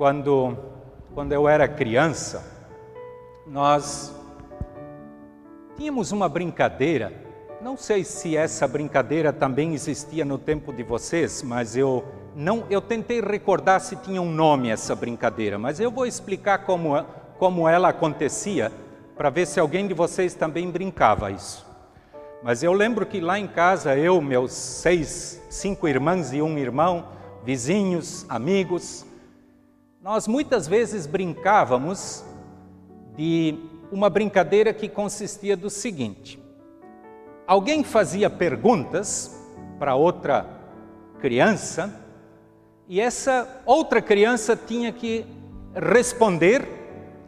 [0.00, 0.56] quando,
[1.12, 2.42] quando eu era criança,
[3.46, 4.16] nós
[5.76, 7.12] tínhamos uma brincadeira.
[7.60, 12.02] Não sei se essa brincadeira também existia no tempo de vocês, mas eu
[12.34, 16.96] não, eu tentei recordar se tinha um nome essa brincadeira, mas eu vou explicar como,
[17.38, 18.72] como ela acontecia
[19.14, 21.66] para ver se alguém de vocês também brincava isso.
[22.42, 27.04] Mas eu lembro que lá em casa, eu, meus seis, cinco irmãs e um irmão,
[27.44, 29.04] vizinhos, amigos,
[30.02, 32.24] nós muitas vezes brincávamos
[33.16, 33.58] de
[33.92, 36.42] uma brincadeira que consistia do seguinte:
[37.46, 39.38] alguém fazia perguntas
[39.78, 40.46] para outra
[41.20, 41.94] criança
[42.88, 45.24] e essa outra criança tinha que
[45.74, 46.66] responder,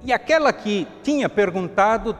[0.02, 2.18] e aquela que tinha perguntado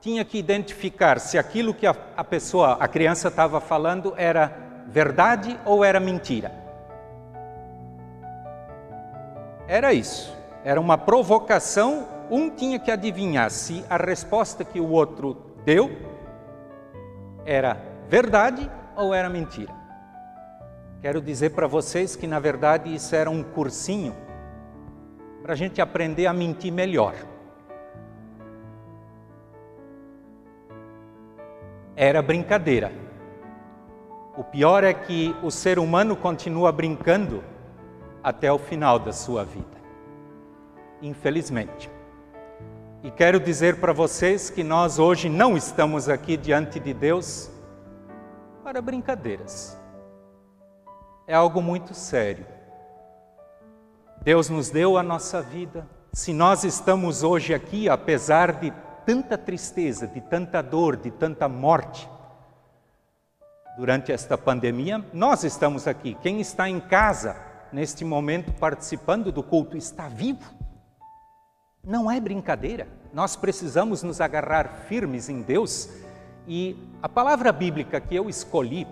[0.00, 5.84] tinha que identificar se aquilo que a, pessoa, a criança estava falando era verdade ou
[5.84, 6.59] era mentira.
[9.70, 10.36] Era isso.
[10.64, 12.08] Era uma provocação.
[12.28, 15.92] Um tinha que adivinhar se a resposta que o outro deu
[17.46, 19.72] era verdade ou era mentira.
[21.00, 24.12] Quero dizer para vocês que, na verdade, isso era um cursinho
[25.40, 27.14] para a gente aprender a mentir melhor.
[31.94, 32.90] Era brincadeira.
[34.36, 37.44] O pior é que o ser humano continua brincando
[38.22, 39.80] até o final da sua vida.
[41.00, 41.90] Infelizmente.
[43.02, 47.50] E quero dizer para vocês que nós hoje não estamos aqui diante de Deus
[48.62, 49.78] para brincadeiras.
[51.26, 52.46] É algo muito sério.
[54.22, 55.86] Deus nos deu a nossa vida.
[56.12, 58.70] Se nós estamos hoje aqui, apesar de
[59.06, 62.06] tanta tristeza, de tanta dor, de tanta morte,
[63.78, 66.14] durante esta pandemia, nós estamos aqui.
[66.20, 67.34] Quem está em casa,
[67.72, 70.54] neste momento participando do culto está vivo.
[71.84, 72.86] Não é brincadeira.
[73.12, 75.88] Nós precisamos nos agarrar firmes em Deus
[76.46, 78.86] e a palavra bíblica que eu escolhi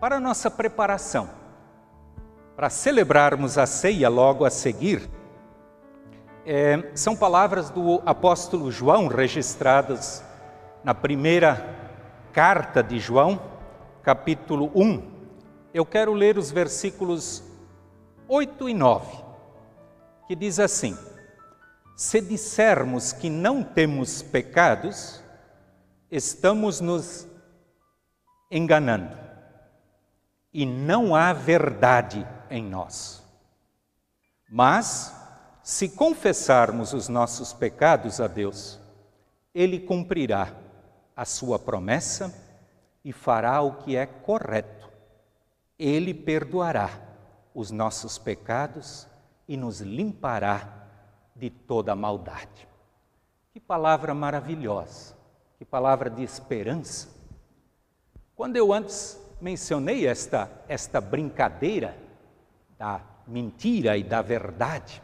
[0.00, 1.30] para nossa preparação,
[2.56, 5.08] para celebrarmos a ceia logo a seguir,
[6.46, 10.22] é, são palavras do apóstolo João registradas
[10.82, 11.64] na primeira
[12.32, 13.40] carta de João,
[14.02, 15.02] capítulo 1.
[15.72, 17.42] Eu quero ler os versículos
[18.34, 19.24] 8 e 9,
[20.26, 20.98] que diz assim:
[21.94, 25.22] Se dissermos que não temos pecados,
[26.10, 27.28] estamos nos
[28.50, 29.16] enganando
[30.52, 33.22] e não há verdade em nós.
[34.50, 35.14] Mas,
[35.62, 38.80] se confessarmos os nossos pecados a Deus,
[39.54, 40.52] Ele cumprirá
[41.14, 42.34] a sua promessa
[43.04, 44.90] e fará o que é correto.
[45.78, 47.13] Ele perdoará
[47.54, 49.06] os nossos pecados
[49.46, 50.84] e nos limpará
[51.36, 52.68] de toda maldade.
[53.52, 55.14] Que palavra maravilhosa,
[55.58, 57.08] que palavra de esperança.
[58.34, 61.96] Quando eu antes mencionei esta, esta brincadeira
[62.76, 65.00] da mentira e da verdade,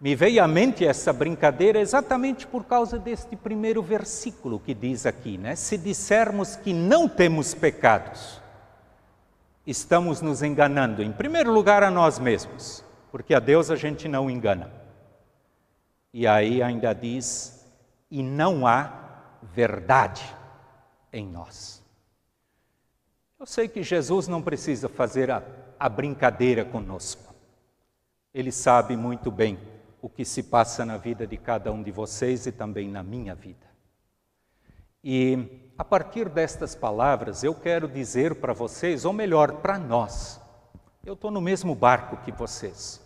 [0.00, 5.36] me veio à mente essa brincadeira exatamente por causa deste primeiro versículo que diz aqui,
[5.36, 5.54] né?
[5.54, 8.39] Se dissermos que não temos pecados,
[9.70, 14.28] estamos nos enganando, em primeiro lugar, a nós mesmos, porque a Deus a gente não
[14.28, 14.70] engana.
[16.12, 17.64] E aí ainda diz:
[18.10, 18.92] e não há
[19.42, 20.24] verdade
[21.12, 21.82] em nós.
[23.38, 25.42] Eu sei que Jesus não precisa fazer a,
[25.78, 27.34] a brincadeira conosco.
[28.34, 29.58] Ele sabe muito bem
[30.02, 33.34] o que se passa na vida de cada um de vocês e também na minha
[33.34, 33.69] vida.
[35.02, 40.38] E a partir destas palavras, eu quero dizer para vocês, ou melhor, para nós,
[41.04, 43.00] eu estou no mesmo barco que vocês.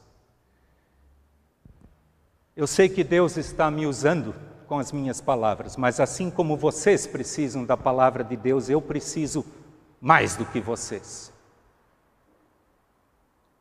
[2.56, 4.34] Eu sei que Deus está me usando
[4.66, 9.44] com as minhas palavras, mas assim como vocês precisam da palavra de Deus, eu preciso
[10.00, 11.32] mais do que vocês.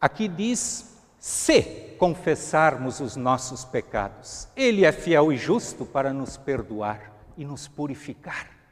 [0.02, 1.62] Aqui diz: se
[2.00, 8.64] confessarmos os nossos pecados, Ele é fiel e justo para nos perdoar e nos purificar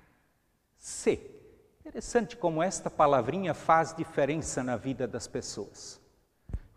[0.82, 1.20] se.
[1.80, 6.02] Interessante como esta palavrinha faz diferença na vida das pessoas.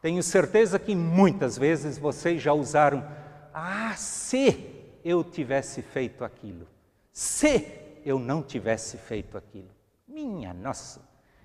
[0.02, 3.06] Tenho certeza que muitas vezes vocês já usaram,
[3.52, 6.66] ah, se eu tivesse feito aquilo,
[7.10, 9.70] se eu não tivesse feito aquilo.
[10.06, 11.00] Minha nossa,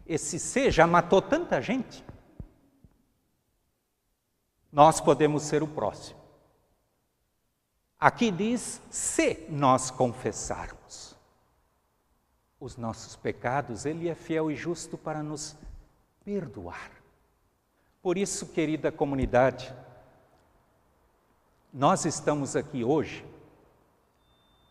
[0.05, 2.03] esse se já matou tanta gente.
[4.71, 6.18] Nós podemos ser o próximo.
[7.99, 11.15] Aqui diz: se nós confessarmos
[12.57, 15.55] os nossos pecados, Ele é fiel e justo para nos
[16.23, 16.91] perdoar.
[18.01, 19.73] Por isso, querida comunidade,
[21.73, 23.25] nós estamos aqui hoje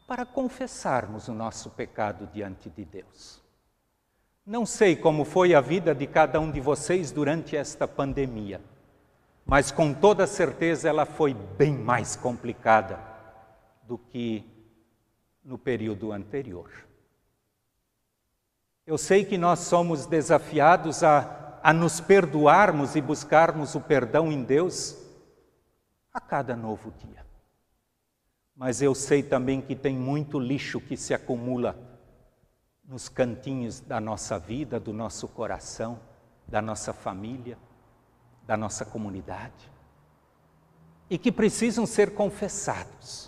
[0.07, 3.43] para confessarmos o nosso pecado diante de Deus.
[4.47, 8.63] Não sei como foi a vida de cada um de vocês durante esta pandemia,
[9.45, 13.08] mas com toda certeza ela foi bem mais complicada
[13.88, 14.44] do que
[15.43, 16.70] no período anterior.
[18.87, 24.44] Eu sei que nós somos desafiados a, a nos perdoarmos e buscarmos o perdão em
[24.44, 24.96] Deus
[26.12, 27.26] a cada novo dia.
[28.55, 31.79] Mas eu sei também que tem muito lixo que se acumula
[32.85, 35.99] nos cantinhos da nossa vida, do nosso coração,
[36.46, 37.58] da nossa família,
[38.46, 39.70] da nossa comunidade,
[41.08, 43.28] e que precisam ser confessados.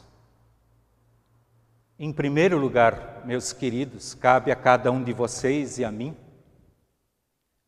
[2.02, 6.16] Em primeiro lugar, meus queridos, cabe a cada um de vocês e a mim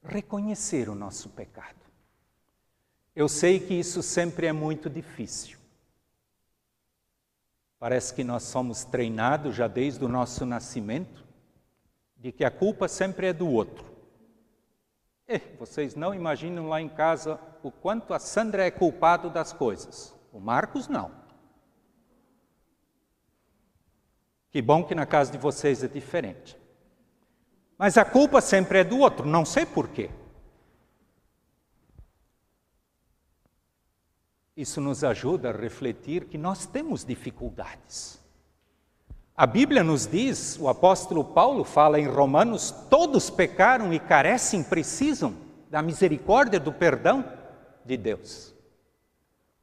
[0.03, 1.77] reconhecer o nosso pecado.
[3.15, 5.59] Eu sei que isso sempre é muito difícil.
[7.79, 11.27] Parece que nós somos treinados já desde o nosso nascimento
[12.17, 13.85] de que a culpa sempre é do outro.
[15.29, 20.17] E vocês não imaginam lá em casa o quanto a Sandra é culpado das coisas.
[20.33, 21.22] O Marcos não.
[24.53, 26.57] Que bom que na casa de vocês é diferente.
[27.79, 30.11] Mas a culpa sempre é do outro, não sei porquê.
[34.55, 38.21] Isso nos ajuda a refletir que nós temos dificuldades.
[39.35, 45.35] A Bíblia nos diz, o apóstolo Paulo fala em Romanos: todos pecaram e carecem, precisam
[45.71, 47.25] da misericórdia, do perdão
[47.83, 48.52] de Deus.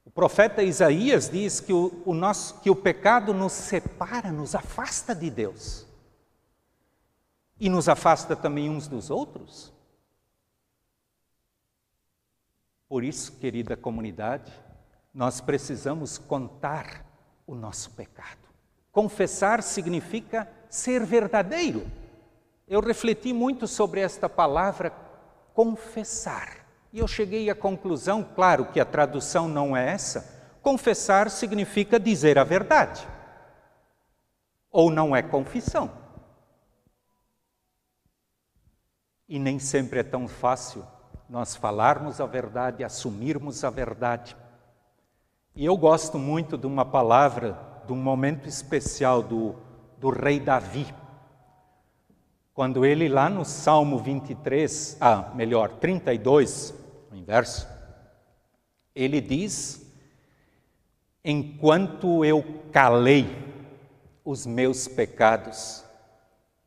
[0.10, 5.14] O profeta Isaías diz que o, o, nosso, que o pecado nos separa, nos afasta
[5.14, 5.86] de Deus.
[7.60, 9.72] E nos afasta também uns dos outros.
[12.88, 14.52] Por isso, querida comunidade,
[15.14, 17.06] nós precisamos contar
[17.46, 18.50] o nosso pecado.
[18.92, 21.86] Confessar significa ser verdadeiro.
[22.68, 24.90] Eu refleti muito sobre esta palavra
[25.54, 26.59] confessar.
[26.92, 32.38] E eu cheguei à conclusão, claro que a tradução não é essa, confessar significa dizer
[32.38, 33.08] a verdade.
[34.72, 35.92] Ou não é confissão.
[39.28, 40.86] E nem sempre é tão fácil
[41.30, 44.36] nós falarmos a verdade, assumirmos a verdade.
[45.56, 49.56] E eu gosto muito de uma palavra, de um momento especial do,
[50.00, 50.88] do rei Davi.
[52.60, 56.74] Quando ele, lá no Salmo 23, ah, melhor, 32,
[57.10, 57.66] o inverso,
[58.94, 59.90] ele diz:
[61.24, 63.30] Enquanto eu calei
[64.26, 65.86] os meus pecados,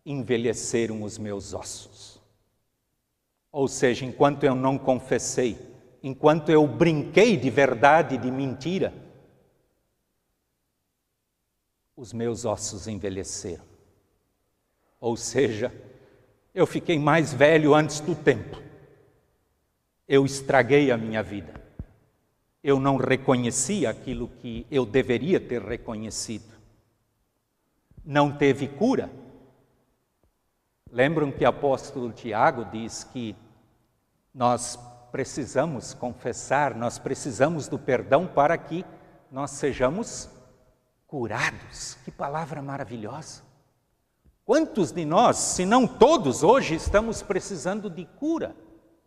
[0.07, 2.19] envelheceram os meus ossos.
[3.53, 5.59] Ou seja, enquanto eu não confessei,
[6.03, 8.95] enquanto eu brinquei de verdade de mentira,
[11.95, 13.72] os meus ossos envelheceram.
[15.03, 15.71] Ou seja,
[16.55, 18.63] eu fiquei mais velho antes do tempo
[20.13, 21.55] eu estraguei a minha vida.
[22.63, 26.53] Eu não reconheci aquilo que eu deveria ter reconhecido.
[28.05, 29.11] Não teve cura.
[30.91, 33.35] Lembram que o apóstolo Tiago diz que
[34.35, 34.79] nós
[35.11, 38.85] precisamos confessar, nós precisamos do perdão para que
[39.31, 40.29] nós sejamos
[41.07, 41.97] curados.
[42.05, 43.52] Que palavra maravilhosa!
[44.45, 48.57] Quantos de nós, se não todos, hoje estamos precisando de cura?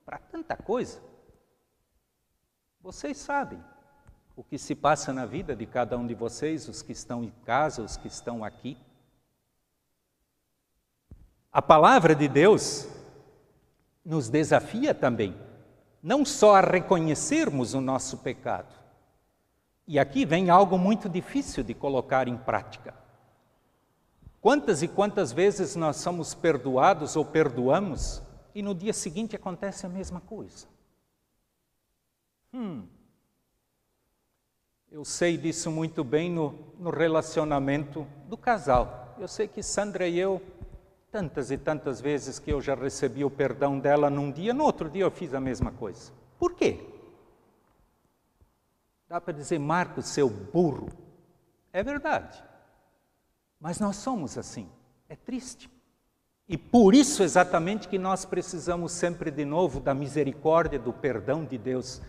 [0.06, 1.02] para tanta coisa.
[2.80, 3.60] Vocês sabem
[4.36, 7.32] o que se passa na vida de cada um de vocês, os que estão em
[7.44, 8.78] casa, os que estão aqui.
[11.52, 12.88] A palavra de Deus
[14.04, 15.36] nos desafia também,
[16.04, 18.76] não só a reconhecermos o nosso pecado.
[19.88, 22.94] E aqui vem algo muito difícil de colocar em prática.
[24.46, 28.22] Quantas e quantas vezes nós somos perdoados ou perdoamos
[28.54, 30.68] e no dia seguinte acontece a mesma coisa.
[32.54, 32.86] Hum,
[34.92, 39.16] eu sei disso muito bem no, no relacionamento do casal.
[39.18, 40.40] Eu sei que Sandra e eu,
[41.12, 44.92] tantas e tantas vezes que eu já recebi o perdão dela num dia, no outro
[44.92, 46.12] dia eu fiz a mesma coisa.
[46.38, 46.88] Por quê?
[49.10, 50.90] Dá para dizer, Marcos, seu burro.
[51.74, 52.44] É verdade.
[53.60, 54.70] Mas nós somos assim.
[55.08, 55.70] É triste.
[56.48, 61.58] E por isso exatamente que nós precisamos sempre de novo da misericórdia, do perdão de
[61.58, 62.02] Deus.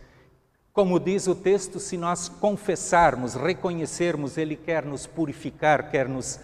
[0.73, 6.39] Como diz o texto, se nós confessarmos, reconhecermos, Ele quer nos purificar, quer nos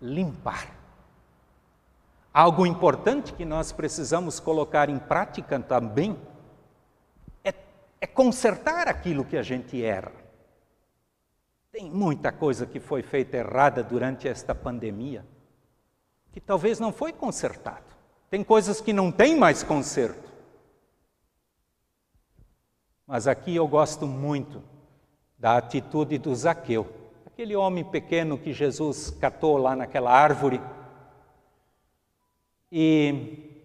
[0.00, 0.82] limpar.
[2.32, 6.16] Algo importante que nós precisamos colocar em prática também
[7.44, 7.52] é,
[8.00, 10.21] é consertar aquilo que a gente erra.
[11.72, 15.24] Tem muita coisa que foi feita errada durante esta pandemia,
[16.30, 17.86] que talvez não foi consertado.
[18.28, 20.30] Tem coisas que não tem mais conserto.
[23.06, 24.62] Mas aqui eu gosto muito
[25.38, 26.86] da atitude do Zaqueu,
[27.24, 30.60] aquele homem pequeno que Jesus catou lá naquela árvore.
[32.70, 33.64] E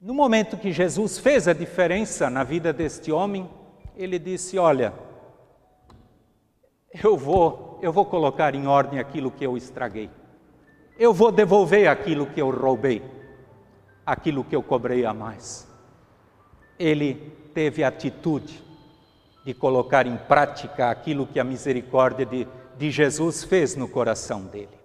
[0.00, 3.46] no momento que Jesus fez a diferença na vida deste homem,
[3.94, 4.94] ele disse: Olha,
[7.02, 10.10] eu vou, eu vou colocar em ordem aquilo que eu estraguei.
[10.98, 13.02] Eu vou devolver aquilo que eu roubei,
[14.04, 15.68] aquilo que eu cobrei a mais.
[16.78, 17.14] Ele
[17.52, 18.62] teve atitude
[19.44, 24.76] de colocar em prática aquilo que a misericórdia de, de Jesus fez no coração dele.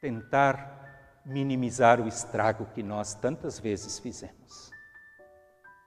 [0.00, 4.70] Tentar minimizar o estrago que nós tantas vezes fizemos.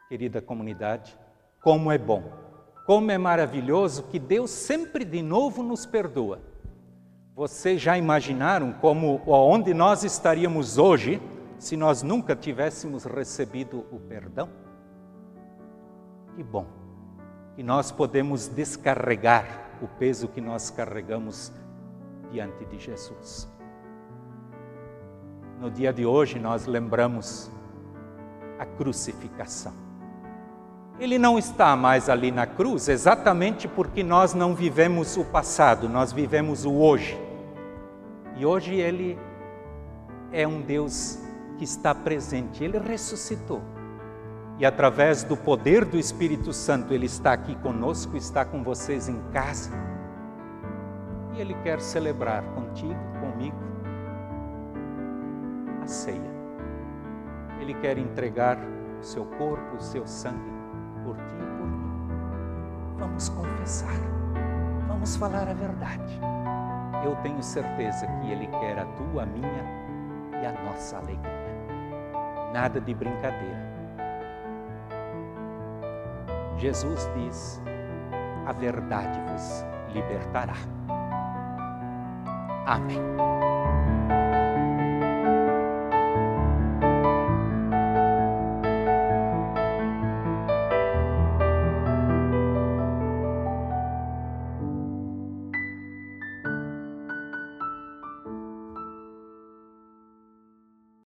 [0.07, 1.17] Querida comunidade,
[1.61, 2.44] como é bom
[2.85, 6.39] como é maravilhoso que Deus sempre de novo nos perdoa.
[7.35, 11.21] Vocês já imaginaram como onde nós estaríamos hoje
[11.57, 14.49] se nós nunca tivéssemos recebido o perdão?
[16.35, 16.65] Que bom
[17.55, 21.51] que nós podemos descarregar o peso que nós carregamos
[22.31, 23.49] diante de Jesus.
[25.59, 27.49] No dia de hoje nós lembramos
[28.59, 29.73] a crucificação.
[30.97, 36.13] Ele não está mais ali na cruz exatamente porque nós não vivemos o passado, nós
[36.13, 37.19] vivemos o hoje.
[38.37, 39.19] E hoje ele
[40.31, 41.19] é um Deus
[41.57, 43.61] que está presente, ele ressuscitou.
[44.57, 49.21] E através do poder do Espírito Santo, ele está aqui conosco, está com vocês em
[49.33, 49.71] casa.
[51.33, 53.57] E ele quer celebrar contigo, comigo,
[55.83, 56.35] a ceia.
[57.59, 58.57] Ele quer entregar
[59.01, 60.54] o seu corpo, o seu sangue
[61.05, 62.97] por ti e por mim.
[62.97, 63.95] Vamos confessar,
[64.87, 66.19] vamos falar a verdade.
[67.05, 69.63] Eu tenho certeza que Ele quer a tua, a minha
[70.41, 71.45] e a nossa alegria.
[72.51, 73.75] Nada de brincadeira.
[76.57, 77.61] Jesus diz:
[78.45, 80.55] a verdade vos libertará.
[82.65, 82.99] Amém.